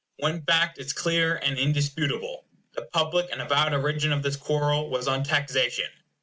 One 0.17 0.43
fact 0.45 0.79
is 0.79 0.93
clear 0.93 1.35
and 1.35 1.59
indisputable. 1.59 2.45
The 2.73 2.81
public 2.85 3.29
and 3.31 3.39
avowed 3.39 3.75
origin 3.75 4.11
of 4.11 4.23
this 4.23 4.35
quarrel 4.35 4.89
was 4.89 5.07
on 5.07 5.23
taxation. 5.23 5.91